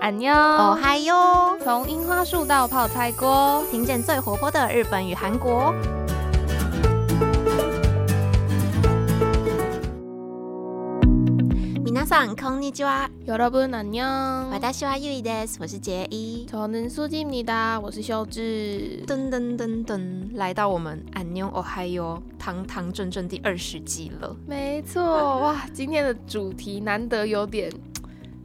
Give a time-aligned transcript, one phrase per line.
[0.00, 1.58] 安妞，哦嗨哟！
[1.62, 5.74] 从樱花树到泡菜锅，听见最活泼的日本与韩国。
[11.84, 13.08] 皆さんこんにちは。
[13.26, 14.48] 여러분안 녕。
[14.50, 15.58] 私はゆいです。
[15.60, 16.46] 我是杰一。
[16.46, 19.02] 저는수지입니다我是秀智。
[19.06, 24.36] 噔噔噔噔，来到我们安妞哦嗨哟，堂堂正正第二十集了。
[24.46, 25.02] 没错，
[25.40, 27.72] 哇，今天的主题难得有点。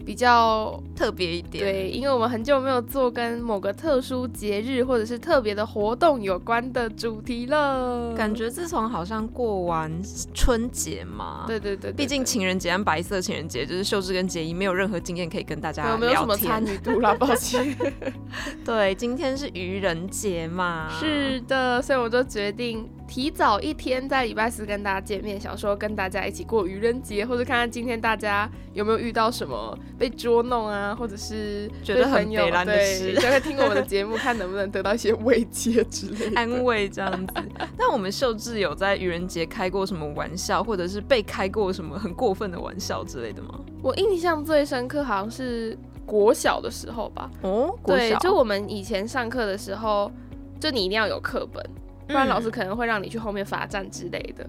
[0.07, 8.15] 比较特别一点，对，因为我们很久没有做跟某个特殊节日或者是特别的活动有关的主题了。
[8.15, 9.91] 感觉自从好像过完
[10.33, 17.77] 春节嘛，对对对，毕竟情人节和白色情人节，就是秀智跟杰伊没有任何经验可以跟大家聊没有什么参与度啦，抱歉。
[18.65, 22.89] 对，今天是愚人节嘛，是的，所以我就决定。
[23.09, 37.35] 提早一天在礼拜四跟大家见面，想说跟大家一起过愚人节，或者看看今天大家有没有遇到什么被捉弄啊，或者是 觉得很悲凉的事，就会听我们的节目，看能不能得到一些慰藉之类的安慰这样子。
[37.79, 43.61] 但我们秀智有在愚人节开过什么玩笑，或者是被开过什么很过分的玩笑之类的吗？
[43.83, 47.31] 我印象最深刻好像是国小的时候吧。
[47.43, 50.11] 哦，对，就我们以前上课的时候，
[50.59, 51.65] 就你一定要有课本。
[52.07, 54.47] 不然老师可能会让你去后面罚站之类的。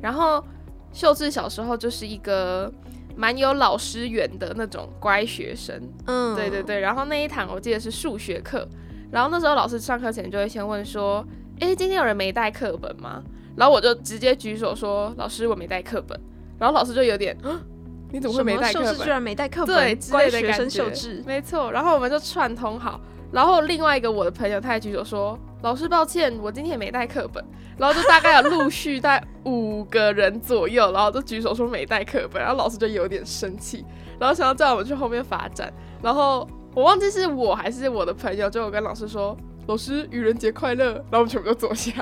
[0.00, 0.42] 然后
[0.92, 2.72] 秀智小时候就是一个
[3.16, 6.80] 蛮有老师缘的那种乖学生，嗯，对对对。
[6.80, 8.66] 然后那一堂我记得是数学课，
[9.10, 11.24] 然后那时候老师上课前就会先问说
[11.60, 13.22] ：“哎，今天有人没带课本吗？”
[13.56, 16.18] 然后我就直接举手说：“老师，我没带课本。”
[16.58, 17.36] 然后老师就有点
[18.10, 21.70] ：“你怎么会没带课本？”居然没带课本，对，乖学生秀智，没错。
[21.72, 23.00] 然后我们就串通好。
[23.32, 27.44] 然后另外一个我的朋友他也举手说：“老师，抱歉，我今天也没带课本。”
[27.78, 33.84] 然后就大概有陆续带五个人左右，然后都举手说没带课本，然后老师就有点生气，
[34.18, 35.72] 然后想要叫我们去后面罚站。
[36.02, 39.34] 然后我忘记是我还是我的朋友，就我跟老师说
[39.66, 41.92] ：“老师，愚人节快乐！”然后我们全部都坐下。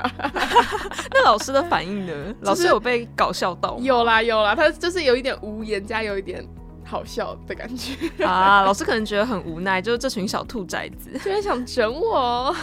[1.13, 2.13] 那老师的反应呢？
[2.41, 3.77] 老师有被搞笑到？
[3.79, 6.45] 有啦有啦，他就是有一点无言加有一点。
[6.89, 7.93] 好笑的感觉
[8.25, 8.63] 啊！
[8.63, 12.53] 老师可能觉得很无奈，就是这群小兔崽子， 居然想整我。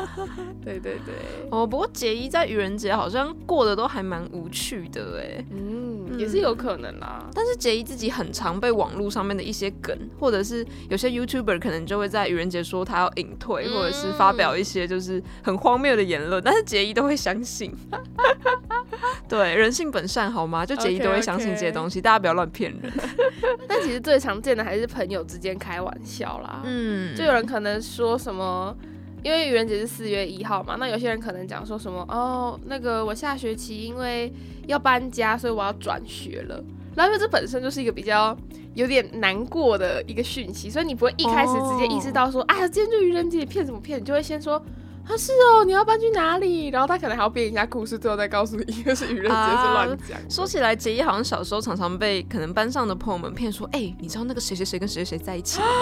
[0.62, 1.14] 对对对，
[1.50, 7.28] 哦，不过杰一在愚人节好像过得都还蛮无趣的哎，嗯，也是有可能啦。
[7.34, 17.72] 但是杰伊自己很常被网络上面的一些梗，或者是有些 YouTuber 可能就会在愚人节说他要隐退，或者是发表一些就是很荒谬的言论，但是杰伊都会相信。
[19.28, 20.66] 对，人性本善，好吗？
[20.66, 22.92] 就杰伊都会相信这些东西，大家不要乱骗人。
[23.68, 26.62] 但其实最常见的还是朋友之间开玩笑啦。
[26.64, 28.76] 嗯，就有人可能说什么，
[29.22, 34.32] 因为愚人节是四月一号嘛，那有些人可能讲说什么哦，那个我下学期因为
[34.66, 36.62] 要搬家，所以我要转学了。
[36.94, 38.36] 然后因为这本身就是一个比较
[38.74, 44.00] 有点难过的一个讯息，所以你不会一开始直接意识到说，哎呀，今天就愚人节，骗什么骗？
[44.00, 44.62] 你就会先说。
[45.02, 46.68] 啊是哦，你要搬去哪里？
[46.68, 50.16] 然后他可能还要编一下故事，最后再告诉你，因为是愚人节是乱讲。
[50.30, 55.72] 说起来，杰伊好像小时候常常被可能班上的朋友们骗说，哎，你知道那个谁谁谁跟谁谁谁在一起了吗？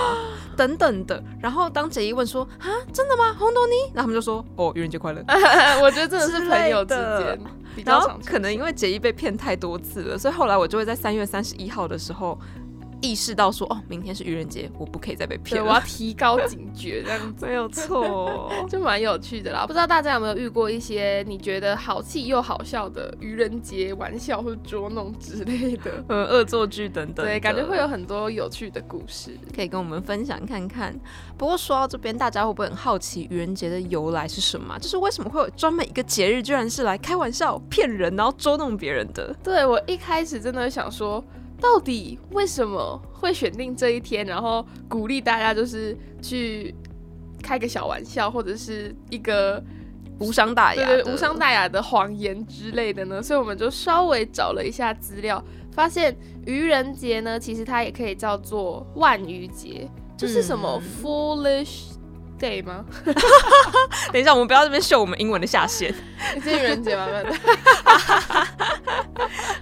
[0.58, 1.22] 等等的。
[1.40, 3.34] 然后当杰伊问说，啊，真的吗？
[3.38, 3.74] 红豆泥？
[3.94, 5.24] 然后他们就说，哦，愚人节快乐。
[5.80, 7.38] 我觉得真的是朋友之间。
[7.84, 12.36] 然后可能因为杰伊被骗太多次了，所以后来我就会在三月三十一号的时候。
[13.00, 15.68] 意识到说哦，明天是愚人节，我不可以再被骗了。
[15.68, 19.64] 我要提高警觉，这样 没有错，就蛮有趣的啦。
[19.66, 27.24] 不知道大家有没有遇过一些你觉得好气又好笑的愚人节玩笑或捉弄之类的， 呃，恶作剧等等。
[27.24, 30.98] 对，感觉会有很多有趣的故事可以跟我们分享看看。
[31.36, 34.76] 不过说到这边，大家会不会很好奇愚人节的由来是什么？
[34.78, 39.34] 就是为什么会有专门一个节日，居然是来开玩笑、骗人，然后捉弄别人的？
[39.42, 41.22] 对我一开始真的想说。
[41.60, 46.74] 到底为什么会选定这一天，然后鼓励大家就是去
[47.42, 49.62] 开个小玩笑，或者是一个
[50.20, 53.22] 无伤大雅、对无伤大雅的谎言之类的呢？
[53.22, 55.42] 所以我们就稍微找了一下资料，
[55.72, 56.16] 发现
[56.46, 61.97] 愚人节呢，其实它也可以叫做万愚节，就是什么 foolish。
[62.38, 62.84] Day 吗？
[64.12, 65.94] 等一下，我们不要这边秀我们英文的下限。
[66.42, 67.06] 是愚人节吗？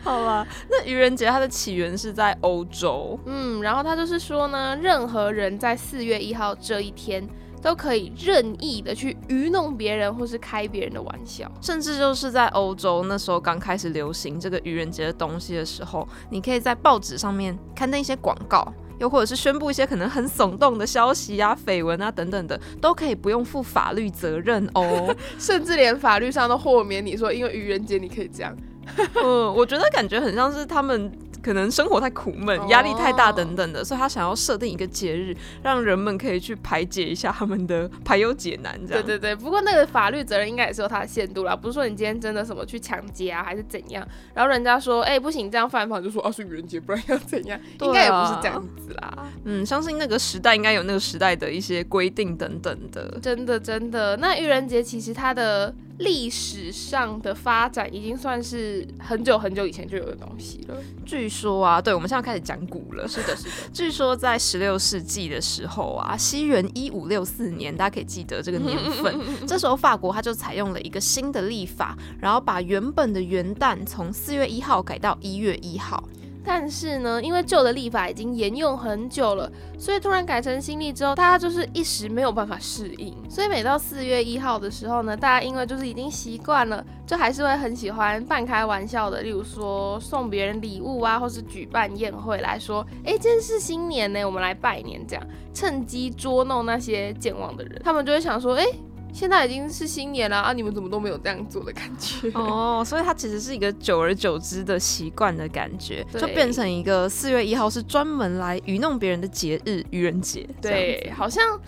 [0.02, 3.18] 好吧，那愚人节它的起源是在欧洲。
[3.26, 7.26] 嗯，然后它就是说呢，任何人在四月一号这一天
[7.60, 18.72] 都可以任意的去愚弄别人，或是开别人的玩笑，甚至就是在欧洲那时候刚开始流行这个愚人节的东西的时候，你可以在报纸上面刊登一些广告。
[18.98, 28.56] 又或者是宣布一些可能很耸动的消息啊、绯闻啊等等的，都可以不用负法律责任哦， 甚至连法律上都豁免你说，因为愚人节你可以这样。
[29.22, 31.12] 嗯，我觉得感觉很像是他们。
[31.42, 38.72] 可能生活太苦闷，压力太大等等的，所以他想要设定一个节日，让人们可以去排解一下他们的排忧解难。
[38.84, 39.36] 这样对对对。
[39.36, 44.04] 不过那个法律责任应该也是有它的限度啦，不是说你今天真的什么去抢劫啊，还是怎样，
[44.34, 47.56] 然后人家说哎不行，这样犯法，就说啊是愚人节，不然要怎样？
[47.80, 49.28] 应该也不是这样子啦。
[49.44, 53.20] 嗯，相信那个时代应该有那个时代的一些规定等等的。
[53.22, 55.72] 真的真的，那愚人节其实它的。
[55.98, 60.76] 历史上的发展已经算是很久很久以前就有的东西了。
[61.04, 63.08] 据说啊，对，我们现在开始讲古了。
[63.08, 63.50] 是的，是的。
[63.72, 69.18] 据说在十六世纪的时候啊，西元一五六四年，大家可以记得这个年份。
[69.46, 76.02] 这时候法国它就采用了一个新的历法，然后把原本的元旦从四月一号改到一月一号。
[76.46, 83.12] 但是呢，因为旧的历法已经沿用很久了，所以突然改成新历之后，大家就是一时没有办法适应。
[83.28, 97.82] 所以每到四月一号的时候呢，大家因为就是已经习惯了，就还是会很喜欢半开玩笑的，例如说送别人礼物啊，或是举办宴会来说，哎，今天是新年呢，我们来拜年，这样趁机捉弄那些健忘的人。
[97.84, 98.64] 他们就会想说，哎。
[99.12, 100.52] 现在已经是新年了啊！
[100.52, 102.30] 你们怎么都没有这样做的感觉？
[102.34, 110.46] 哦，所以它其实是一个久而久之的习惯的感觉，就变成一个四月一号是专门来愚弄别人的节日——愚人节。
[110.60, 111.58] 对，好像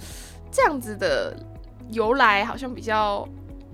[0.50, 1.34] 这样子的
[1.90, 3.26] 由来好像比较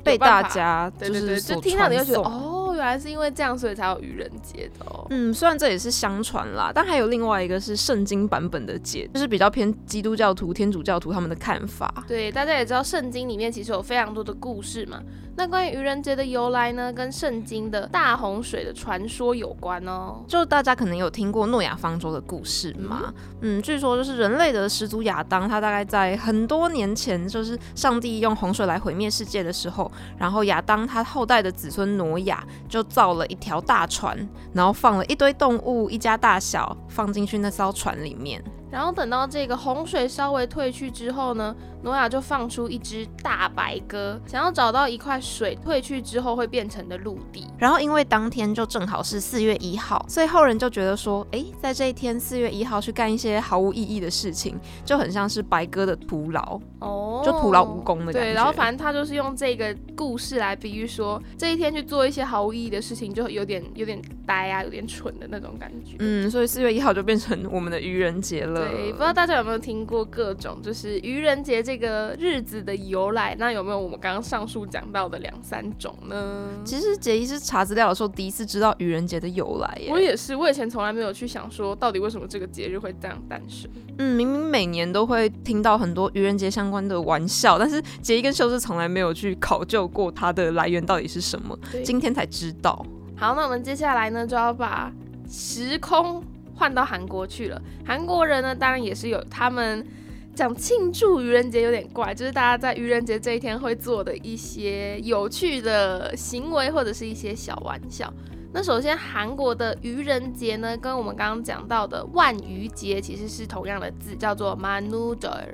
[0.05, 2.54] 被大家就是就听到你就觉得哦。
[2.77, 4.87] 原来是因为这样，所以才有愚人节的。
[5.11, 12.05] 嗯，虽然这也是相传啦，但还有另外一个是圣经版本的节，就是比较偏基督教徒、天主教徒他们的看法。
[12.07, 15.01] 对，大家也知道圣经里面其实有非常多的故事嘛。
[15.37, 20.23] 那关于愚人节的由来呢，跟圣经的大洪水的传说有关哦。
[20.29, 23.13] 就大家可能有听过诺亚方舟的故事嘛？
[23.41, 32.45] 嗯，据说就是人类的始祖亚当，他大概在很多年前，就是上帝用洪水来毁灭世界的时候，然后亚当他后代的子孙挪亚。
[32.69, 34.17] 就造了一条大船，
[34.53, 38.43] 然后放了一堆动物，一家大小放进去那艘船里面。
[38.75, 41.55] 然后等到这个洪水稍微退去之后呢，
[41.85, 47.47] 诺亚就放出一只大白鸽，想要找到一块水退去之后会变成的陆地。
[47.57, 58.21] 然后因为当天就正好是四月一号，所以后人就觉得说，哎，在这一天四月一号去干一些毫无意义的事情，就很像是白鸽的徒劳哦，就徒劳无功的感觉。
[58.21, 65.95] 对，然后反正他就是用这个故事来比喻说，这一天去做一些毫无意义的事情，就有点有点呆啊，有点蠢的那种感觉。
[66.01, 68.64] 嗯，所以四月一号就变成我们的愚人节了。
[68.71, 73.35] 对，不知道大家有没有听过各种就是愚人节这个日子的由来？
[73.39, 76.49] 那有没有我们刚刚上述讲到的两三种呢？
[76.65, 79.89] 其实杰伊是查资料的时候第一次知道愚人节的由来耶。
[79.91, 83.71] 我也是，我以前从来没有去想说到底为什么这个节日会这样诞生。
[83.99, 92.85] 嗯，明明每年都会听到很多愚人节相关的玩笑，但是杰伊跟秀是从来没有去考究过它的来源到底是什么，今天才知道。
[93.17, 94.93] 好，那我们接下来呢就要把
[95.31, 96.23] 时空。
[96.55, 99.87] 换到韩国去了，韩国人呢，当然也是有他们
[100.35, 108.13] 讲庆祝愚人节有点怪，就是大家在愚人节这一天会做的一些有趣的行为或者是一些小玩笑。
[108.53, 115.45] 那首先，韩国的愚人节呢，跟我们刚刚讲到的万愚节其实是同样的字，叫做 Manuder。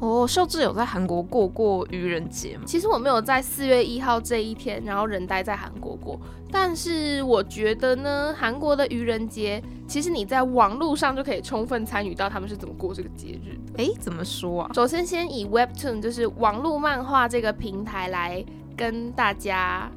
[0.00, 2.64] 哦，秀智有在韩国过过愚人节吗？
[2.66, 6.18] 其实我没有在四月一号这一天，然后人待在韩国过。
[6.50, 13.58] 但是我觉得呢，韩国的愚人节，其实你在网络上就可以充分参与到他们是怎么过这个节日。
[13.76, 14.70] 诶，怎么说啊？
[14.74, 18.44] 首先，先以 Webtoon 就是网络漫画这个平台来
[18.76, 19.90] 跟大家。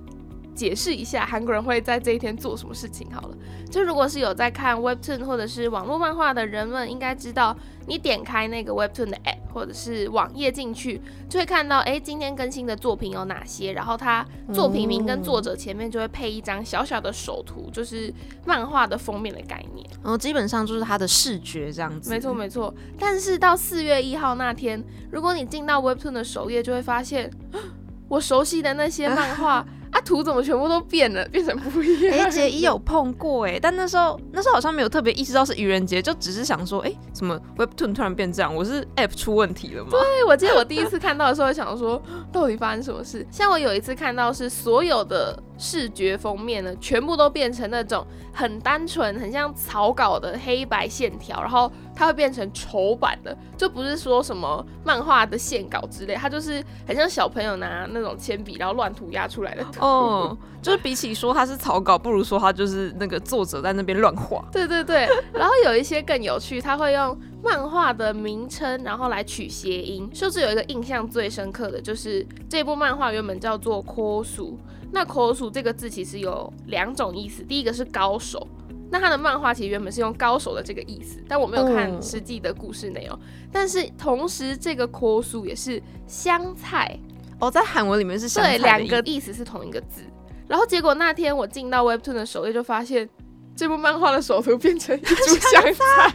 [0.58, 3.38] 解释一下韩国人会在这一天做什么事情好了。
[3.70, 11.00] 就如果是有在看 Webtoon 或者是网络漫画的人们，应该知道，你点开那个 Webtoon 的 App 或者是网页进去，
[11.30, 13.72] 就会看到，哎，今天更新的作品有哪些。
[13.74, 18.12] 然后它作品名跟作者前面就会配一张小小的手图，就是
[18.44, 19.88] 漫画的封面的概念。
[20.02, 22.10] 然后基本上就是它的视觉这样子。
[22.10, 22.74] 没错没错。
[22.98, 27.30] 但是到四月一号那天，如果你进到 Webtoon 的首页，就会发现，
[28.10, 29.64] 我熟悉的那些漫画。
[29.98, 32.18] 啊，图怎么全部都变了，变成不一样？
[32.20, 38.54] 哎，杰一有碰过哎，但那时候那时候好像没有特别意识到是愚人节，就只是想说，哎，怎么 Webtoon 突然变这样？
[38.54, 39.90] 我是 App 出问题了吗？
[39.92, 42.02] 对，我记得我第一次看到的时候，想说
[42.32, 43.26] 到底发生什么事？
[43.32, 59.66] 像我有一次看到是所有的视觉封面呢，全部都变成那种很单纯、很像草稿的黑白线条，然后它会变成丑版的，就不是说什么漫画的线稿之类，它就是很像小朋友拿那种铅笔然后乱涂鸦出来的。
[59.82, 64.44] 哦，就是比起说它是草稿，不如说它就是那个作者在那边乱画。
[64.52, 70.10] 对对对，然后有一些更有趣，他会用漫画的名称，然后来取谐音。
[70.14, 74.54] 甚至有一个印象最深刻的就是这部漫画原本叫做 “kosu”，
[74.92, 78.48] 那 “kosu” 这个字其实有两种意思，第一个是高手。
[78.90, 83.20] 那他的漫画其实原本是用高手的这个意思，但我没有看实际的故事内容。
[83.52, 86.98] 但是同时，这个 “kosu” 也是香菜
[87.40, 90.02] 哦，在韩文里面是香菜，对两个意思是同一个字。
[90.48, 93.10] 然后结果那天我进到 Webtoon 的首页，就发现。
[93.58, 96.14] 这部漫画的首图变成一株香菜，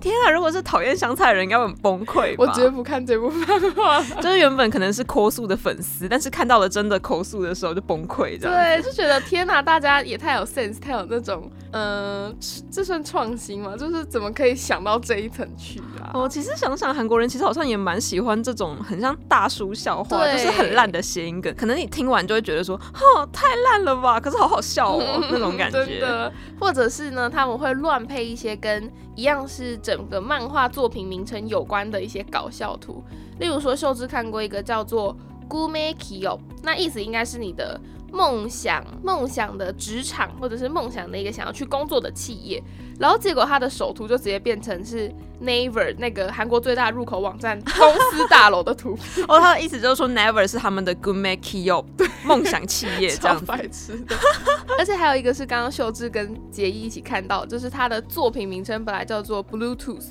[0.00, 0.30] 天啊！
[0.30, 2.34] 如果是讨厌香菜的人，应该会很崩溃。
[2.38, 12.34] 我绝不看这部漫画，就是原本可能是抠素的粉丝，但是看到了真的抠素的时候就崩溃，这样对，就觉得天哪，大家也太有 sense，太有那种，嗯，
[12.70, 13.76] 这算创新吗？
[13.76, 16.10] 就是怎么可以想到这一层去啊？
[16.14, 24.18] 哦，其实想想韩国人其实好像也蛮喜欢这种很像大叔笑话，就是很烂的谐音梗，可能你听完就会觉得说，哈，太烂了吧？
[24.18, 26.32] 可是好好笑哦， 那种感觉。
[26.62, 33.02] 或者是呢，他们会乱配一些跟一样是整个漫画作品名称有关的一些搞笑图，
[33.40, 35.16] 例如说秀智看过一个叫做
[35.48, 37.80] “Gumeki” 那意思应该是你的。
[38.14, 42.62] 梦想，梦想的职场，或者是梦想的一个想要去工作的企业，
[43.00, 45.10] 然后结果他的首图就直接变成是
[45.42, 48.96] Never 那个韩国最大入口网站公司大楼的图。
[49.26, 51.84] 哦，他的意思就是说 Never 是他们的 Good Make You
[52.24, 54.16] 梦想企业 这样白痴的。
[54.78, 60.06] 而且还有一个是刚刚秀智跟杰一一起看到，就是他的作品名称本来叫做 Bluetooth，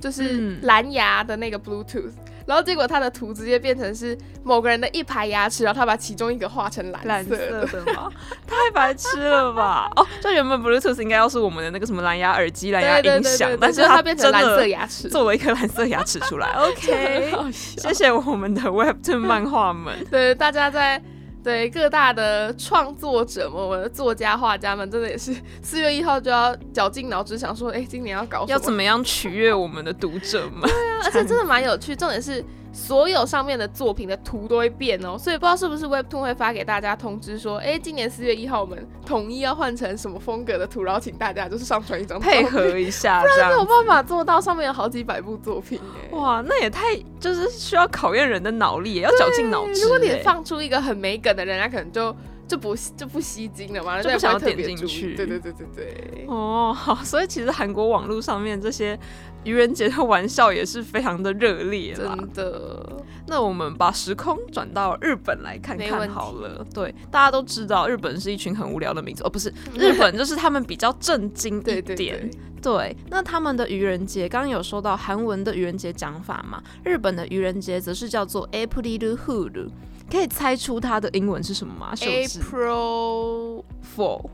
[0.00, 2.12] 就是蓝牙的那个 Bluetooth。
[2.46, 8.10] 然后结果他的图直接变成是某个人的一排牙齿，然后他把其中一个画成蓝色的吗？
[8.46, 9.90] 太白痴了吧！
[9.96, 16.48] 哦，就原本 Bluetooth 应该要是我们的那个什么蓝牙耳机、蓝牙音响，但是它变成蓝色牙齿，做了一颗蓝色牙齿出来。
[16.58, 19.94] OK，谢谢我们的 Webtoon 漫画们。
[20.10, 21.02] 对，大家在。
[21.42, 30.62] 对各大的创作者们，我的作家、画家们，真的也是 四月一号就要绞尽脑汁想说，哎，今年要搞要怎么样取悦我们的读者们？
[30.62, 32.44] 对啊，而且真的蛮有趣，重点是。
[32.72, 49.82] 所有上面的作品的图都会变哦，所以不知道是不是 Webtoon 会发给大家通知说，哎，今年四月一号我们统一要换成什么风格的图，然后请大家就是上传一张配合一下， 不然没有办法做到上面有好几百部作品哎，哇，那也太就是需要考验人的脑力，也要绞尽脑汁。
[49.82, 52.16] 如果你放出一个很没梗的，人家可能就
[52.48, 55.14] 就不就不吸睛了嘛，就不想要点进去。
[55.14, 56.26] 对对对对对。
[56.26, 58.98] 哦，好，所以其实韩国网络上面这些。
[59.44, 63.02] 愚人节的玩笑也是非常的热烈啦真的。
[63.26, 66.64] 那我们把时空转到日本来看看好了。
[66.74, 72.30] 对，大家都知道日本是一群很无聊的民族，哦，不是， 日本就是他们比较震惊一点。
[72.60, 76.62] 对，那他们的愚人节，刚刚有说到韩文的愚人节讲法嘛？
[76.84, 79.68] 日本的愚人节则是叫做 April Fool，
[80.10, 83.64] 可以猜出它的英文是什么吗？April
[83.96, 84.30] Fool。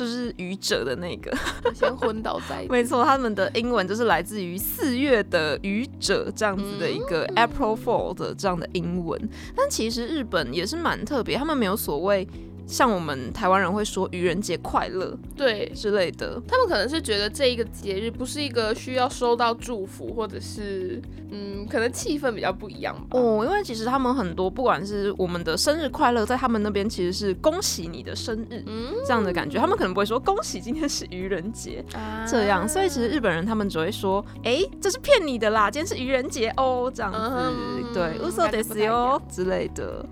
[0.00, 1.30] 就是愚者的那个，
[1.74, 2.64] 先昏倒在。
[2.72, 9.20] 没错，他们的英文就是来自于四月的愚者这样子的一个 April Fool 的这样的英文。
[9.54, 12.26] 但其实日本也是蛮特别，他们没有所谓。
[12.70, 15.70] 像我们台湾人会说愚人节快乐，对。
[15.74, 21.00] 之类的，他们可能是觉得这一个节日不是一个需要收到祝福，或者是
[21.30, 23.18] 嗯，可能气氛比较不一样吧。
[23.18, 28.62] 哦，因为其实他们很多不管是我们的生日快乐，在他们那边其实是恭喜你的生日
[29.06, 31.82] 这样的感觉，他们可能不会说恭喜今天是愚人节
[32.26, 40.04] 这样，所以其实日本人他们只会说，哎，这是骗你的啦，今天是愚人节哦，这样子，对，uso des 哦之类的。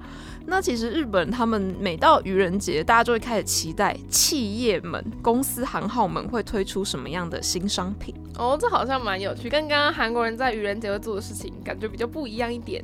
[0.51, 12.83] 那其实日本他们每到愚人节，大家就会开始期待企业们、公司行号们会推出什么样的新商品哦，这好像蛮有趣，跟刚刚韩国人在愚人节会做的事情感觉比较不一样一点。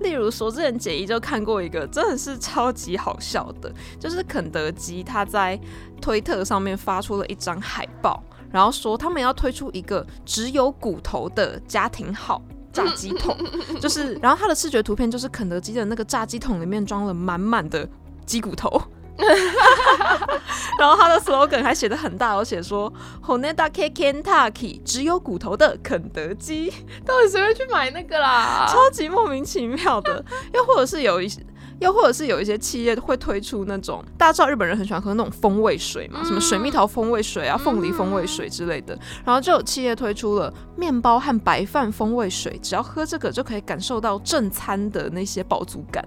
[0.00, 5.58] 例如说，之前杰一就看过一个真的是超级好笑的，就是肯德基他在
[6.00, 8.20] 推特上面发出了一张海报，
[8.50, 12.42] 然后说他们要推出一个只有骨头的家庭号。
[12.76, 13.36] 炸鸡桶
[13.80, 17.88] 就是，然后它的视觉图片就是肯德基的那个炸鸡桶里面装了满满的
[18.26, 18.70] 鸡骨头，
[20.78, 22.92] 然后他的 slogan 还写的很大，而且说
[23.24, 26.70] Honda K Kentucky 只有骨头的肯德基，
[27.04, 28.66] 到底谁会去买那个啦？
[28.68, 31.40] 超级莫名其妙的，又或者是有一些。
[31.78, 46.02] 又或者是有一些企业会推出那种，大家知道日本人很喜欢喝那种风味水嘛，什么水蜜桃风味水啊、凤梨风味水之类的，然后就有企业推出了面包和白饭风味水，只要喝这个就可以感受到正餐的那些饱足感。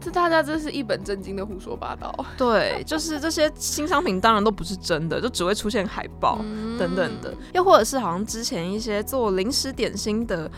[0.00, 2.14] 这大家真是一本正经的胡说八道。
[2.38, 6.38] 对，就是这些新商品当然都不是真的，就只会出现海报
[6.78, 7.34] 等等的。
[7.52, 10.50] 又或者是好像之前一些做零食点心的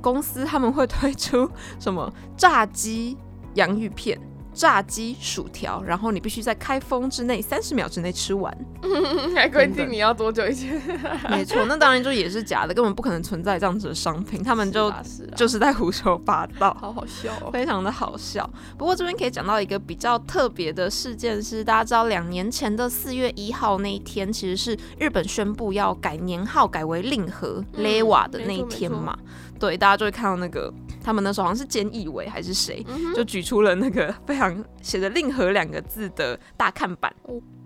[0.00, 3.16] 公司，他们会推出什么炸鸡。
[3.54, 4.18] 洋芋片
[4.54, 8.54] 炸鸡、薯条，然后你必须在开封之内三十秒之内吃完。
[9.34, 10.78] 还规定你要多久以前？
[11.30, 14.92] 没错，那当然就也是假的，根本不可能存在这样子的商品，他们就
[15.34, 18.48] 就是在胡说八道， 好好笑，哦非常的好笑。
[18.76, 29.16] 不过这边可以讲到一个比较特别的事件是，大家知道两年前的四月一号那一天，其实是日本宣布要改年号改为令和 Lewa 的那一天嘛？
[29.58, 30.70] 对，大家就会看到那个。
[31.02, 37.12] 他们那时候好像是菅义伟还是谁，就举出了那个非常写着“令和”两个字的大看板。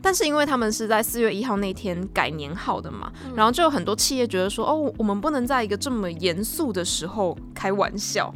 [0.02, 8.32] 但是因为他们是在四月一号那天改年号的嘛，然后就有很多企业觉得说，哦，我们不能在一个这么严肃的时候开玩笑，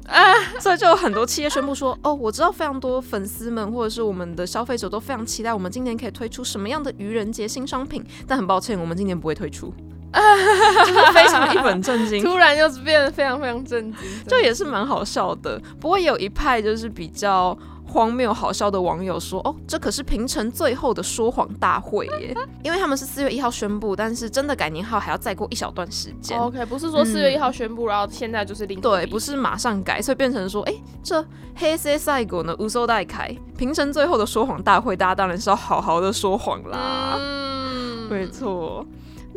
[0.59, 9.73] 所以就有很多企业宣布说，哦，我知道非常多粉丝们或者是我们的消费者都非常期待我们今年可以推出什么样的愚人节新商品，但很抱歉，我们今年不会推出。
[10.87, 15.61] 就是非常一本正经，突然又是变得非常非常正经，就也是蛮好笑的。
[15.81, 26.38] 不过也有一派就是比较荒谬好笑的网友说：“哦，这可是平成最后的说谎大会耶！” 因为他们是四月一号宣布，但是真的改年号还要再过一小段时间。
[26.38, 31.25] OK，不是说四月一号宣布，然后现在就是零对，不是马上改，所以变成说：“哎，这
[31.57, 32.55] 黑色赛果呢？
[32.59, 38.87] 无收代开平成最后的说谎大会，大家当然是要好好的说谎啦。”嗯，没错。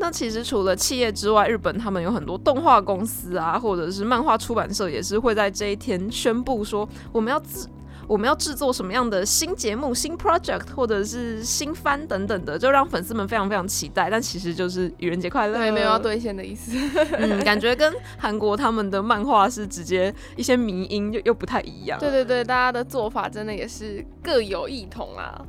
[0.04, 7.66] 那其实除了企业之外，日本他们有很多动画公司啊，或者是漫画出版社，也是会在这一天宣布说，我们要制
[8.06, 14.10] 我们要制作什么样的新节目、新 project，或者是新番等等的，就让粉丝们非常非常期待。
[14.10, 16.74] 但其实就是愚人节快乐，对，没有要兑现的意思。
[17.14, 21.98] 嗯， 感觉跟韩国他们的漫画是直接一些迷音又又不太一样。
[21.98, 25.42] 对对对，大家的做法真的也是各有异同啊。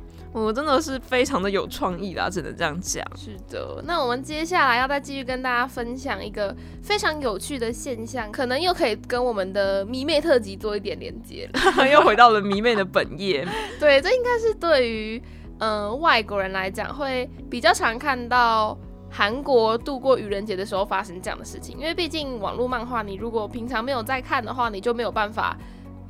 [0.43, 3.05] 我真的是非常的有创意啦，只能这样讲。
[3.15, 13.47] 是的，那我们接下来要再继续跟大家分享一个非常有趣的现象，可能又可以跟我们的迷妹特辑做一点连接了， 又回到了迷妹的本业。
[13.79, 15.21] 对，这应该是对于
[15.59, 18.77] 嗯外国人来讲，会比较常看到
[19.09, 25.57] 韩国度过愚人节的时候发生这样的事情，因为毕竟网络漫画，你如果平常没有在看的话，你就没有办法。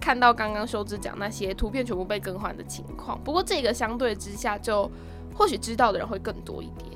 [0.05, 4.87] 看到刚刚修之讲那些图片全部被更换的情况，不过这个相对之下，就
[5.33, 6.91] 或许知道的人会更多一点。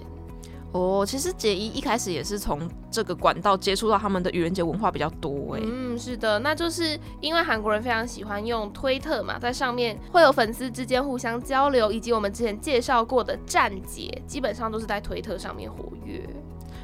[0.73, 5.61] 哦，其实杰一一开始也是从这个管道接触到他们的愚人节文化比较多哎。
[5.63, 16.21] 嗯，是的，那就是因为韩国人非常喜欢用推特嘛，在上面会有粉丝之间互相交流，以及我们之前介绍过的站姐，基本上都是在推特上面活跃。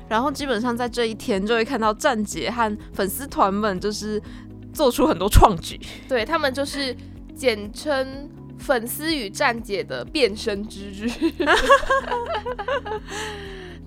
[0.10, 4.20] 然后基本上在这一天就会看到站姐和粉丝团们就是。
[4.76, 6.96] 做出很多创举，对他们就是
[7.34, 11.10] 简称粉丝与站姐的变身之日。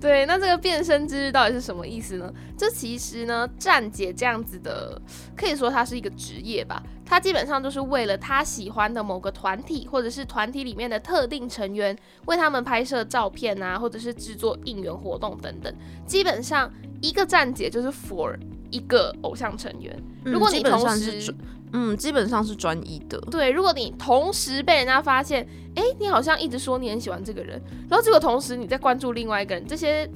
[0.01, 2.33] 对，那这个变身之日到底是什么意思呢？
[2.57, 4.99] 这其实呢，站姐这样子的，
[5.35, 6.81] 可以说它是一个职业吧。
[7.05, 11.93] 他基本上就是为了他喜欢的某个团体，或者是团体里面的特定成员，
[12.27, 15.75] 为他们拍摄照片啊，或者是制作应援活动等等。
[16.05, 16.71] 基本上
[17.01, 18.37] 一个站姐就是 for。
[18.71, 21.33] 一个偶像成员，如果你同时，
[21.71, 23.19] 嗯，基本上是专一的。
[23.31, 30.09] 对，如果你同时被人家发现，哎，你好像一直说你很喜欢这个人，然后结果同时你在关注另外一个人，这些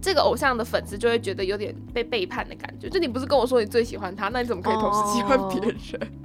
[0.00, 2.88] 这个偶像的粉丝就会觉得有点被背叛的感觉。
[2.88, 5.76] 就你不是跟我说你最喜欢他，那你怎么可以同时喜欢别人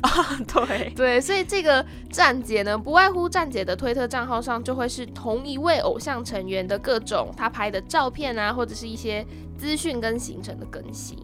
[0.01, 0.09] 啊？
[0.47, 9.25] 对 对，所以这个站姐呢，不外乎站姐的推特账号上就会是同一位偶像成员的各种他拍的照片啊，或者是一些
[9.57, 11.17] 资讯跟行程的更新。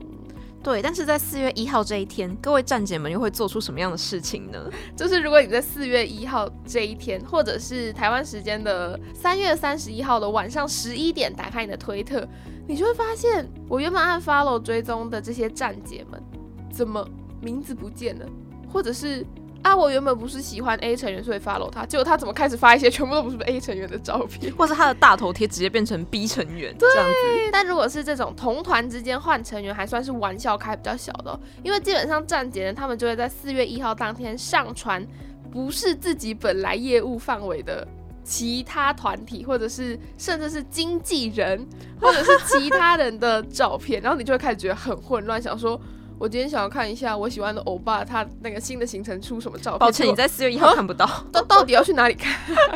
[0.64, 4.58] 对，但是在四月一号这一天，各位站姐们又会做出什么样的事情呢？
[4.96, 12.26] 就是如果你在四月一号这一天，或者是台湾时间的三月三十一号的晚上十一点，打开你的推特，
[12.66, 16.24] 你就会发现，我原本按 follow 追踪的这些站姐们，
[16.72, 17.06] 怎么
[17.42, 18.26] 名字不见了，
[18.72, 19.26] 或者是。
[19.64, 27.50] 啊，我原本不是喜欢 A 成员，所以 follow 他，结果他怎么开始发一些全部都不是 A 成员的照片， 或是他的大头贴直接变成 B 成员这样子。
[27.52, 35.06] 但如果是这种同团之间换成员，还算是玩笑开比较小的，因为基本上站姐呢，他们就会在四月一号当天上传
[35.50, 37.88] 不是自己本来业务范围的
[38.22, 41.66] 其他团体，或者是甚至是经纪人，
[42.02, 45.80] 或者是其他人的照片，然后你就会开始觉得很混乱，想说。
[46.20, 49.80] 我今天想要看一下我喜欢的欧巴，他那个新的行程出什么照片？
[49.80, 51.06] 抱歉，你在四月一号看不到。
[51.32, 52.34] 到到底要去哪里看？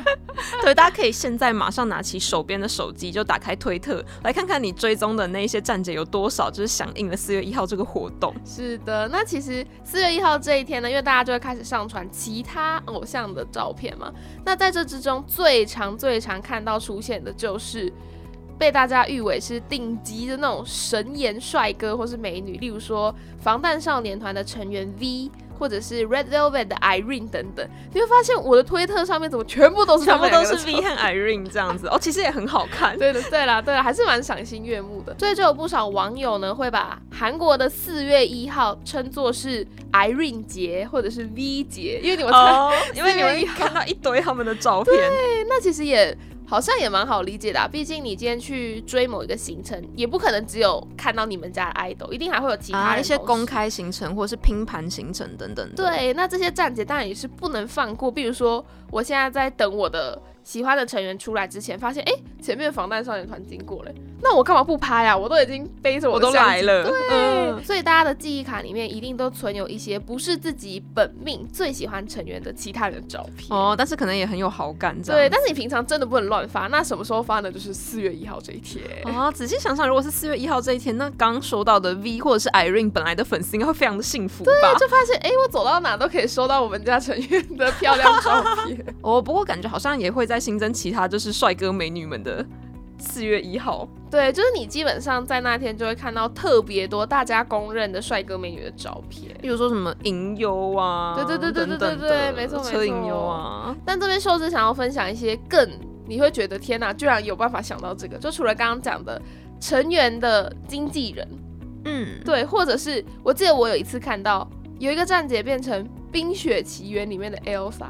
[0.61, 8.33] 对，大家可以现在马上拿起手边的手机，就打开推特，来看看你追踪的那一些站姐有多少，就是响应了四月一号这个活动。
[8.45, 14.11] 是的，那其实四月一号这一天呢，因为大家就会开始上传其他偶像的照片嘛。
[14.43, 17.91] 那在这之中，最常、最常看到出现的就是。
[18.57, 32.97] 被大家誉为是顶级的那种神颜帅哥或是美女，例如说防弹少年团的成员 V，或者是 Red Velvet 的 Irene 等等，你会发现我的推特上面怎么全部都是全部都是 V 和 Irene 这样子哦，其实也很好看。
[32.99, 35.15] 对的，对啦，对啦，还是蛮赏心悦目的。
[35.19, 44.95] 所以就有不少网友呢会把韩国的四月一号称作是 Irene 节或者是 V 节，因为你们哦， 因为你们看到一堆他们的照片。
[44.95, 46.17] 对，那其实也。
[46.47, 55.69] 好像也蛮好理解的，毕竟你今天去追某一个行程，也不可能只有看到你们家的爱豆，一定还会有其他一些公开行程或者是拼盘行程等等。
[55.75, 60.19] 对，那这些站姐当然也是不能放过，比如说我现在在等我的。
[60.47, 63.91] 喜欢的成员出来之前，发现哎，前面防弹少年团经过了，
[64.23, 65.17] 那我干嘛不拍啊？
[65.17, 77.51] 我都已经背着我都来了，对，所以大家的记忆卡里面一定都存有一些不是自己本命最喜欢成员的其他人的照片哦，但是可能也很有好感，对，但是你平常真的不能乱发，那什么时候发呢？
[77.51, 79.29] 就是四月一号这一天哦。
[79.29, 84.51] 仔细想想，如果是四月一号这一天，那刚收到的 V 或者是 Irene 本来的粉丝应该会非常的幸福吧？
[84.61, 89.21] 对，就发现哎，我走到哪都可以收到我们家成员的漂亮照片 哦。
[89.21, 91.17] 不过感觉好像也会在新增其他就。
[91.17, 92.45] 就是帅哥美女们的
[92.99, 103.75] 四月一号，对，就是你基本上在那天就会看到特别多大家公认的帅哥美女的照片，比如说什么银优啊，对对对对对对对，没错没错，车银优啊。
[103.83, 105.67] 但这边秀智想要分享一些更
[106.05, 109.19] 你会觉得天哪，居然有办法想到这个，就除了刚刚讲的
[109.59, 111.27] 成员的经纪人，
[111.85, 114.47] 嗯，对，或者是我记得我有一次看到
[114.77, 117.87] 有一个站姐变成《冰雪奇缘》里面的 Elsa。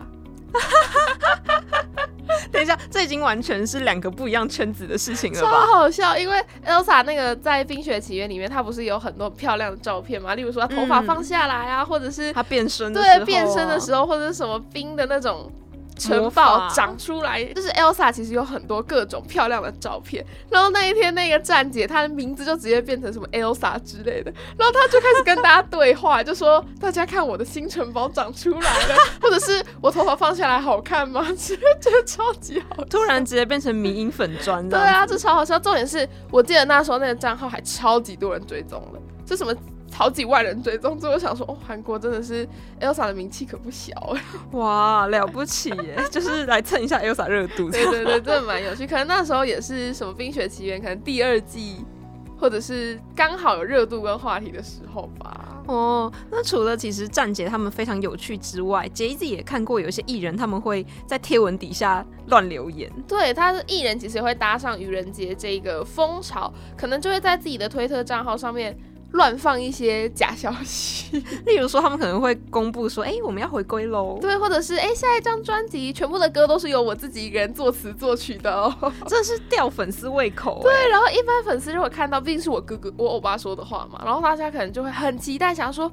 [2.58, 5.50] 等一下，这已经完全是两个不一样圈子的事情了吧？
[5.52, 10.34] 超好笑，因为 Elsa 那个在《冰雪奇缘》里面，她不是有很多漂亮的照片吗？
[10.34, 15.52] 例如说她头发放下来啊，或者是她变身对变身的时候，或者是什么冰的那种。
[15.98, 20.26] 城堡长出来，就是 Elsa，其实有很多各种漂亮的照片。
[20.50, 31.56] 然后那一天，那个站姐她的名字就直接变成什么 Elsa 之类的，然后她就开始跟大家对话，就说：“大家看我的新城堡长出来了， 或者是我头发放下来好看吗？” 觉
[31.92, 34.78] 得超级好，突然直接变成迷影粉砖的。
[34.78, 35.58] 对啊，这超好笑。
[35.60, 39.54] 重点是我记得那时候那个账号还超级多人追踪了，这什么？
[39.98, 42.48] 好几万人追踪，所以我想说，哦，韩国真的是
[42.80, 44.22] Elsa 的名气可不小哎，
[44.56, 47.72] 哇，了不起耶，就是来蹭一下 Elsa 热度。
[47.72, 48.86] 对对对， 真的蛮有趣。
[48.86, 51.84] 可能那时候也是什么《冰雪奇缘》，可能第二季，
[52.40, 55.64] 或者是刚好有热度跟话题的时候吧。
[55.66, 62.88] 哦，那除了其实站姐他们非常有趣之外，杰子也看过有一些艺人他们会在贴文底下乱留言。
[63.08, 68.78] 对，他的艺人其实会搭上愚人节这个风潮，可能就会在自己的推特账号上面。
[69.12, 78.74] 乱放一些假消息， 例如说他们可能会公布说，哎，我们要回归喽，对，或者是哎，下一张专辑全部的歌都是由我自己一个人作词作曲的哦，
[79.08, 80.60] 这是吊粉丝胃口。
[80.62, 85.92] 对，然后一般粉丝就会看到，毕竟是我哥哥我欧巴说的话嘛，然后大家可能就会很期待，想说。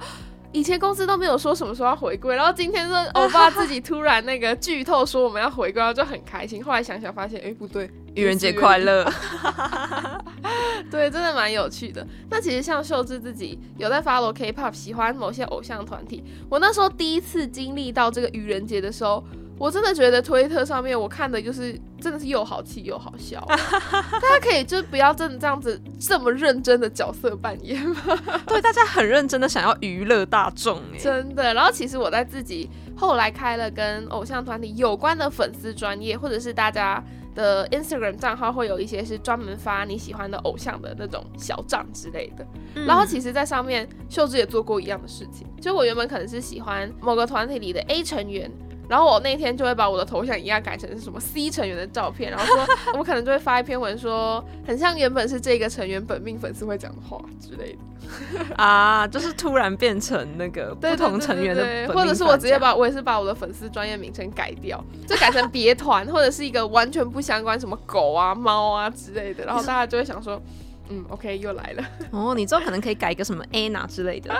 [0.52, 6.62] 以前公司都没有说什么时候要回归，然后今天是欧巴自己突然那个剧透说我们要回归，然后就很开心。
[6.62, 9.04] 后来想想发现，哎，不对，愚人节快乐。
[10.90, 12.06] 对，真的蛮有趣的。
[12.30, 16.22] 那其实像秀智自己有在 follow K-pop，喜欢某些偶像团体。
[16.48, 19.24] 我那时候第一次经历到这个愚人节的时候。
[19.56, 27.96] 我真的觉得推特上面我看的就是真的是又好气又好笑，大家可以就不要真的这样子这么认真的角色扮演吗？
[28.48, 31.54] 对，大家很认真的想要娱乐大众，真的。
[31.54, 37.00] 然后其实我在自己后来开了跟偶像团体有关的粉丝专业，或者是大家
[37.34, 42.46] 的 Instagram 账号，会有一些是专门发你喜欢的偶像的那种小账之类的。
[42.86, 48.50] 然后其实，在上面秀智也做过一样的事情，就我原本可能是喜欢某个团体里的 A 成员。
[48.88, 52.66] 然后我那天就会把我的头像一样改成是什么 C 成员的照片，然后说
[52.98, 57.78] 我可能就会发一篇文说，很像原本是这个成员本命粉丝会讲的话之类的。
[58.56, 70.40] 啊，就是突然变成那个不同成员的，或者是我直接把我也是把我的粉丝专业名称改掉，就改成别团或者是一个完全不相关什么狗啊猫啊之类的，然后大家就会想说，
[70.90, 71.84] 嗯，OK 又来了。
[72.10, 74.30] 哦，你之后可能可以改一个什么 Anna 之类的，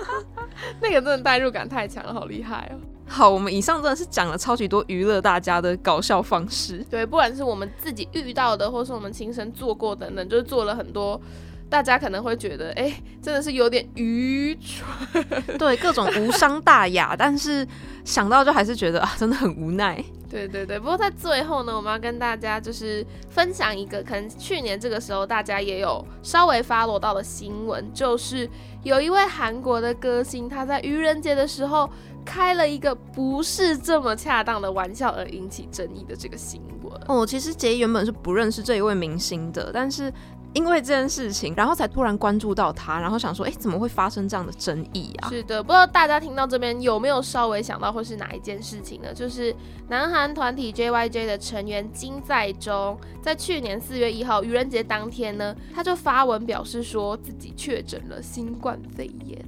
[0.82, 2.76] 那个真的代入感太强了，好厉害哦。
[3.12, 11.20] 好，我们以上真的是讲了超级多娱乐大家的搞笑方式，对，不管是我们自己遇到的，或是我们亲身做过等等，就是做了很多，
[11.68, 15.24] 大家可能会觉得，哎，真的是有点愚蠢，
[15.58, 17.66] 对，各种无伤大雅，但是
[18.04, 20.02] 想到就还是觉得啊，真的很无奈。
[20.30, 28.48] 对对对，不过在最后呢，我们要跟大家就是分享一个，可能去年这个时候大家也有稍微发落到的新闻，就是
[28.84, 31.90] 有一位韩国的歌星，他在愚人节的时候。
[32.24, 40.12] 开了一个不是这么恰当的玩笑而引起争议的这个新闻哦，其实杰原本是不认识这一位明星的，但是
[40.52, 45.28] 因为这件事情，然后才突然关注到他，然后想说，哎，怎么会发生这样的争议啊？
[45.28, 49.14] 是的，不知道大家听到这边有没有稍微想到会是哪一件事情呢？
[49.14, 49.54] 就是
[49.88, 59.38] 南韩团体 JYJ 的成员金在中，在去年四月一号愚人节当天呢，他就发文表示说自己确诊了新冠肺炎。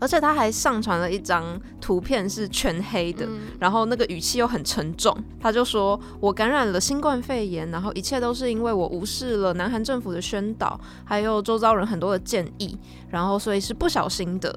[0.00, 5.16] 而且他还上传了一张图片，是全黑的，然后那个语气又很沉重。
[5.40, 12.76] 他就说：“我感染了新冠肺炎，然后一切都是因为我无视了南韩政府的宣导，还有周遭人很多的建议，
[13.10, 14.56] 然后所以是不小心的。”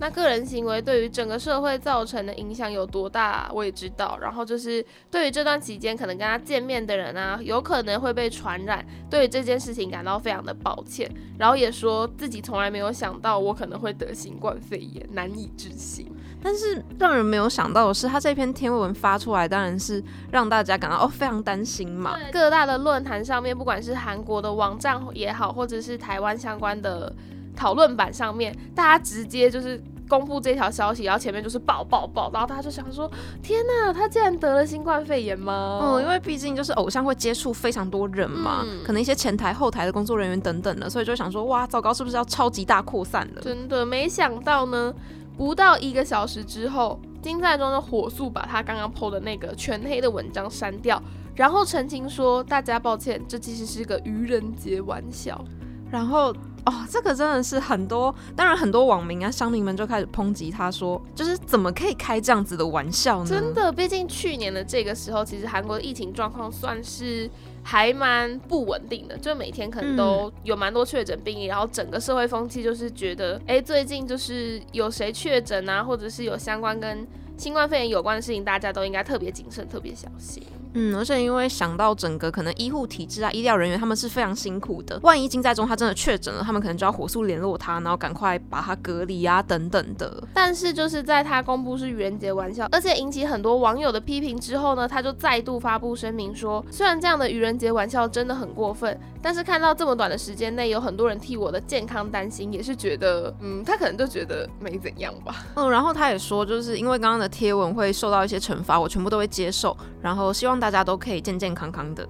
[0.00, 4.16] 那个人行为对于整个社会造成的影响有多大，我也知道。
[4.22, 11.10] 然后就是对于这段期间可能跟他见面的人啊，有可能会被传染，对于这件事情感到非常的抱歉。
[11.36, 16.10] 然后也说自己从来没有想到我可能会得新冠肺炎，难以置信。
[16.40, 22.16] 但是让人没有想到的是，他这篇天文发出来，当然是让大家感到哦非常担心嘛。
[22.30, 27.12] 各大的论坛上面，不管是韩国的网站也好，或者是台湾相关的。
[27.58, 33.10] 讨论版上面，大家直接就是公布这条消息，然后前面就是爆爆爆，然后大家就想说：
[33.42, 35.80] 天呐，他竟然得了新冠肺炎吗？
[35.82, 43.42] 嗯，因为毕竟就是偶像会接触非常多人嘛，可能一些前台、后台的工作人员等等的，所以就想说：哇，糟糕，是不是要超级大扩散了？
[43.42, 44.94] 真的没想到呢，
[45.36, 51.02] 不到一个小时之后，金在中就火速把他刚刚 PO 的那个全黑的文章删掉，
[51.34, 55.44] 然后澄清说：大家抱歉，这其实是个愚人节玩笑。
[55.90, 56.32] 然后。
[56.64, 63.30] 哦，这个真的是很多，当然很多网民啊、乡民们就开始抨击他，说就是怎么可以开这样子的玩笑呢？
[63.30, 67.30] 真的，毕竟去年的这个时候，其实韩国的疫情状况算是
[67.62, 80.42] 还蛮不稳定的，就每天可能都有蛮多确诊病例，然后整个社会风气就是觉得，哎，最近就是有谁确诊啊，或者是有相关跟新冠肺炎有关的事情，大家都应该特别谨慎、特别小心。
[80.74, 84.98] 嗯，而且因为想到整个可能医护体制啊，医疗人员他们是非常辛苦的。
[85.02, 90.22] 万一金在中他真的确诊了，他们可能就要火速联络他，然后赶快把他隔离啊等等的。
[90.34, 105.46] 但是就是在他公布是愚人节玩笑，而且引起很多网友的批评之后呢，他就再度发布声明说，虽然这样的愚人节玩笑真的很过分，但是看到这么短的时间内有很多人替我的健康担心，也是觉得，嗯，他可能就觉得没怎样吧。
[105.54, 110.57] 嗯，然后他也说，就是因为刚刚的贴文会受到一些惩罚，我全部都会接受，然后希望。
[110.58, 112.06] 大家都可以健健康康的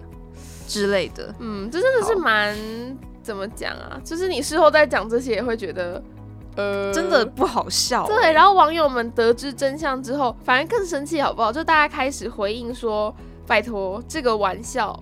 [0.66, 2.56] 之类的，嗯，这真的是蛮
[3.22, 4.00] 怎么讲啊？
[4.04, 6.02] 就是你事后再讲这些，也会觉得，
[6.56, 8.06] 呃，真的不好笑。
[8.06, 11.52] 对，然后网友们得知真相之后，反而更生气，好不好？
[11.52, 13.14] 就大家开始回应说
[13.46, 14.98] ：“拜托，这个玩笑。”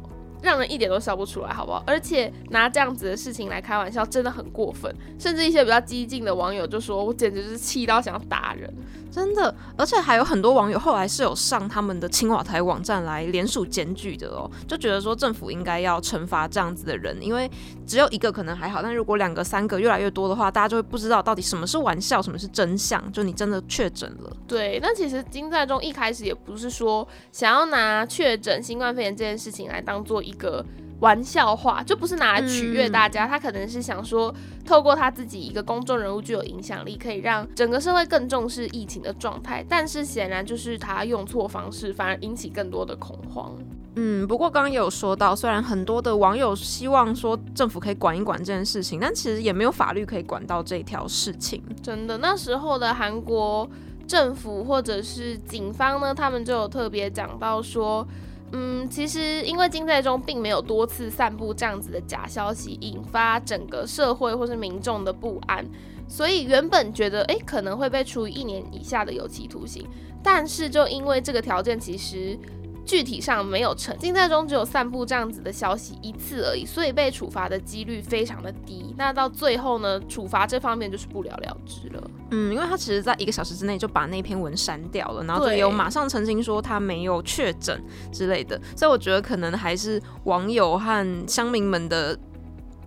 [0.46, 1.82] 让人一点都笑不出来，好不好？
[1.86, 4.94] 而且拿这样子的事情来开玩笑，真的很过分。
[5.18, 8.72] 甚至一些比较激进的网友就说：“我简直是气到想要打人。”
[9.10, 17.50] 真的，而且还有很多网友后来是有上他们的青瓦台网站来联署检举的哦，就觉得说政府应该要惩罚这样子的人，因为
[17.86, 23.10] 只有一个可能还好，但如果两个、三个越来越多的话，大家就会不知道到底什么是玩笑，什么是真相。
[23.10, 24.30] 就你真的确诊了。
[24.46, 30.64] 对，那其实金在中一开始也不是说想要拿确诊新冠肺炎这件事情来当做一个。
[30.98, 39.62] 玩笑话就不是拿来取悦大家，他可能是想说，透过他自己一个公众人物具有影响力，可以让整个社会更重视疫情的状态。
[39.68, 43.54] 但是显然就是他用错方式，反而引起更多的恐慌。
[43.96, 51.62] 嗯，不过刚刚也有说到，虽然很多的网友希望说政府可以管一管这件事情，但其实也没有法律可以管到这条事情。
[51.82, 53.68] 真的，那时候的韩国
[54.06, 58.08] 政府或者是警方呢，他们就有特别讲到说。
[58.52, 65.64] 嗯，其实因为金在中并没有多次散布这样子的假消息，引发整个社会或是民众的不安，
[66.08, 69.86] 所以原本觉得诶可能会被处以一年以下的有期徒刑，
[70.22, 72.38] 但是就因为这个条件其实。
[72.86, 78.94] 具体上没有成，金在中只有散布这样子的消息一次而已，所以被处罚的几率非常的低。
[78.96, 82.10] 那到最后呢，处罚这方面就是不了了之了。
[82.30, 88.58] 嗯，因为他其实在一个小时之内就把那篇文删掉了，然后就有马上澄清说他没有确诊之类的。
[88.76, 92.16] 所以我觉得可能还是网友和乡民们的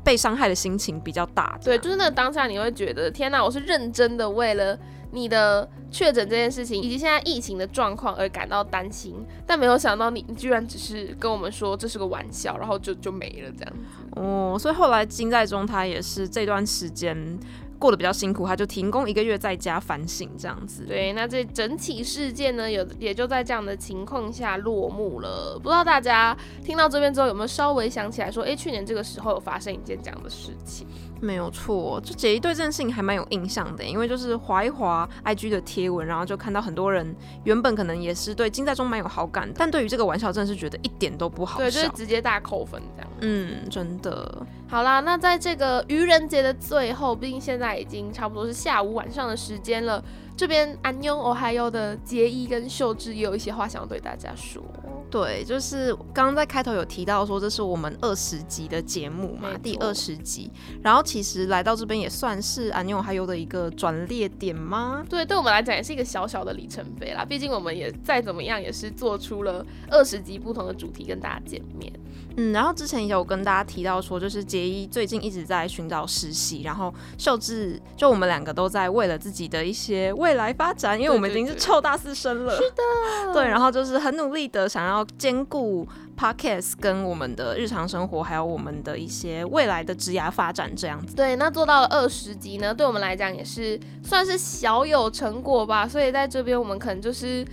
[0.01, 1.59] 被伤害的心情比较大。
[1.61, 4.79] 对，就是那个当下你会觉得天哪，我是认真的为了。
[5.11, 14.19] 你的确诊这件事情，以及现在疫情的状况而感到担心，但没有想到你居然只是跟我们说这是个玩笑，然后就就没了这样子。
[14.19, 17.39] 哦，所以后来金在中他也是这段时间。
[17.79, 20.83] 过得比较辛苦，他就停工一个月，在家反省这样子。
[20.85, 25.57] 对，那这整体事件呢，有也就在这样的情况下落幕了。
[25.57, 30.85] 不知道大家听到这边之后，有没有稍微想起来说，哎，去年这个时候有发生一件这样的事情？
[31.21, 43.11] 没有错，就姐姐对这件事情还蛮有印象的，因为就是滑一滑 IG 的贴文，然后就看到很多人原本可能也是对金在中蛮有好感，但对于这个玩笑真的是觉得一点都不好对，就是直接大扣分这样。
[43.21, 44.45] 嗯，真的。
[44.67, 50.03] 好啦，那在这个愚人节的最后，毕竟现在已经差不多是下午晚上的时间了。
[50.37, 54.63] 这边安妞哦，还有的杰伊跟秀智也有一些话想要对大家说。
[55.09, 60.51] 对，就是刚刚在开头有提到说这是我们二十集的节目嘛，第二十集。
[60.83, 65.03] 然后其实来到这边也算是安妞还有的一个转捩点吗？
[65.09, 67.25] 对，对我们来讲也是一个小小的里程碑啦。
[67.25, 71.91] 毕竟我们也再怎么样也是做出了二十集不同的主题跟大家见面。
[72.39, 85.85] 嗯，然后之前也有跟大家提到说，就是杰一最近一直在寻找实习，然后秀智就我们两个都在为了自己的一些未来发展，因为我们已经是臭大四生了，是的，对，然后就是很努力的想要兼顾
[86.17, 91.13] podcast 跟我们的日常生活，还有我们的一些未来的职涯发展这样子。
[91.13, 97.45] 对，那做到了二十级呢，对我们来讲也是算是小有成果吧，所以在这边我们可能就是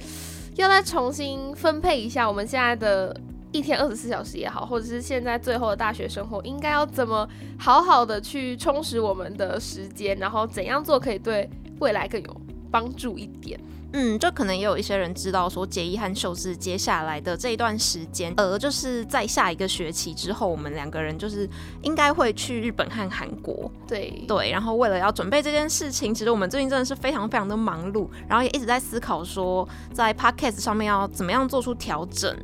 [0.54, 3.16] 要再重新分配一下我们现在的。
[3.56, 11.48] 一天二十四小时也好，或者是现在最后的大学生活，应该要怎么好好的去充实我们的时间，然后怎样做可以对
[11.80, 12.40] 未来更有
[12.70, 13.58] 帮助一点？
[13.92, 21.48] 嗯，就可能也有一些人知道说，杰伊和秀智接下来的这一段时间，呃，就是在下一个学期之后，我们两个人就是
[21.82, 23.70] 应该会去日本和韩国。
[23.86, 32.36] 对对，然后为了要准备这件事情，其实我们最近真的是非常非常的忙碌，然后也一直在思考说，在 podcast 上面要怎么样做出调整。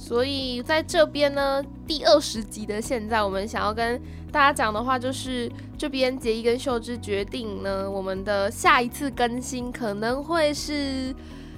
[0.00, 11.12] 所以在这边呢，第二十集的现在，我们想要跟大家讲的话，就是这边杰伊跟秀芝决定呢，我们的下一次更新可能会是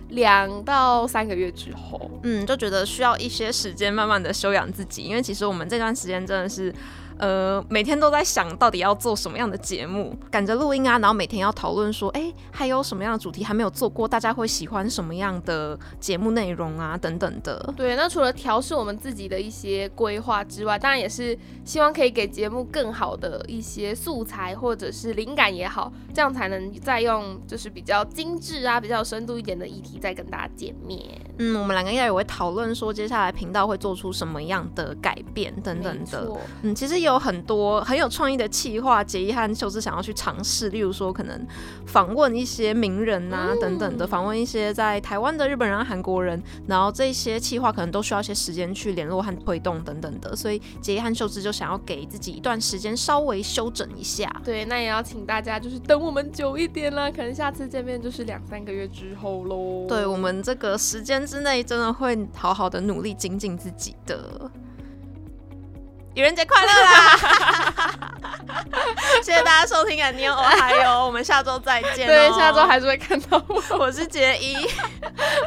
[0.09, 2.11] 两到三个月之后。
[2.23, 6.75] 嗯，就觉得需要一些时间，慢慢的休养自己，因为其实我们这段时间真的是。
[7.21, 17.75] 呃，每天都在想到底要做什么样的节目，赶着录音啊，然后每天要讨论说，哎，还有什么样的主题还没有做过，大家会喜欢什么样的节目内容啊，等等的。
[17.77, 30.99] 对，那除了调试我们自己的一些规划之外，当然也是希望可以给节目更好的一些素材或者是灵感也好，这样才能再用就是比较精致啊、比较有深度一点的议题再跟大家见面。
[31.37, 36.27] 嗯，我们两个应该也会讨论说，接下来频道会做出什么样的改变等等的。
[36.63, 37.10] 嗯，其实有。
[37.11, 41.47] 有很多很有创意的企划，杰伊和秀智想要去尝试，例如说可能
[41.87, 54.31] 访问一些名人啊等等的，访问一些在台湾的日本人、韩国人，然后这些企划可能都需要一些时间去联络和推动等等的，所以杰伊和秀智就想要给自己一段时间稍微休整一下。
[54.45, 59.87] 对，那也要请大家就是等我们久一点啦，可能下次见面就是两三个月之后喽。
[59.89, 64.51] 对我们这个时间之内，真的会好好的努力精进自己的。
[66.15, 68.01] 愚人节快乐啦！
[69.23, 72.07] 谢谢大家收听啊，妞，还有我们下周再见。
[72.07, 73.63] 对，下周还是会看到我。
[73.79, 74.57] 我是杰一，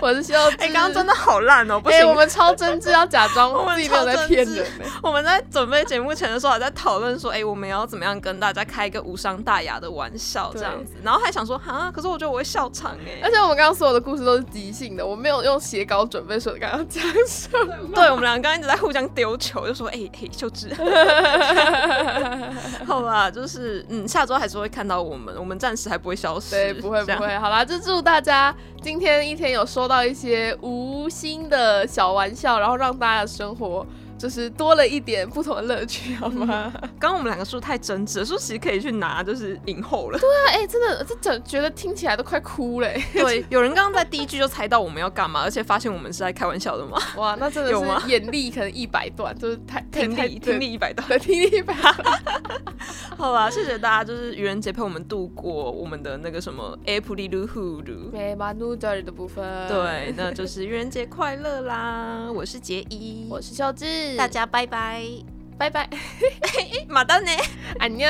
[0.01, 0.57] 我是秀智。
[0.59, 1.79] 哎，刚刚真的好烂哦！
[1.79, 4.65] 不行，我们超真挚，要假装自己没有在骗人。
[5.01, 10.93] 我们在准备节目前的时候，还在讨论说，哎，我们要怎么样跟大家开一个无伤大雅的玩笑，这样子。
[11.03, 13.19] 然后还想说，哈，可是我觉得我会笑场哎。
[13.21, 17.93] 而且我们刚刚所有的故事都是即兴的，我没有用写稿准备说刚刚讲什么。
[17.93, 20.49] 对，我们两个刚刚一直在互相丢球，就说，哎哎，秀。
[22.85, 27.37] 好吧，就是嗯，下周还是会看到我们，我们暂时还不会消失，对，不会不会。
[27.37, 33.85] 好啦，就祝大家今天一天有收到一些无心的小玩笑，然后让大家的生活。
[34.23, 36.71] 就是多了一点不同的乐趣，好吗？
[36.97, 40.17] 刚刚我们两个说太真挚了，说其实可以去拿，就是影后了。
[40.17, 42.87] 对啊，哎，真的，这整觉得听起来都快哭了。
[43.11, 46.97] 对，有人刚刚在第一句就猜到我们要干嘛，而且发现我们是在开玩笑的吗？
[47.17, 51.93] 哇，那真的是眼力可能一百段，就是太听力听力一百段，听力一百段。
[53.17, 59.67] 好吧，谢谢大家，就是愚人节陪我们度过我们的那个什么 April Fool，对，马努德的部分。
[59.67, 62.29] 对，那就是愚人节快乐啦！
[62.33, 64.12] 我是杰一，我是秀智。
[64.17, 65.01] 大家拜拜，
[65.57, 65.89] 拜拜，
[66.87, 67.31] 马丹呢？
[67.79, 68.07] 安妞。